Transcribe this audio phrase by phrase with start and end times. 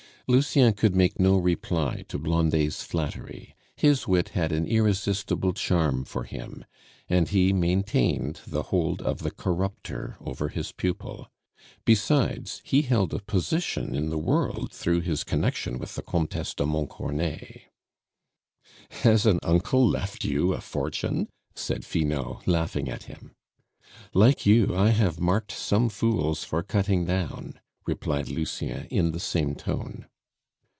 [0.27, 6.23] Lucien could make no reply to Blondet's flattery; his wit had an irresistible charm for
[6.23, 6.63] him,
[7.09, 11.27] and he maintained the hold of the corrupter over his pupil;
[11.83, 16.65] besides, he held a position in the world through his connection with the Comtesse de
[16.65, 17.63] Montcornet.
[19.01, 23.33] "Has an uncle left you a fortune?" said Finot, laughing at him.
[24.13, 29.55] "Like you, I have marked some fools for cutting down," replied Lucien in the same
[29.55, 30.05] tone.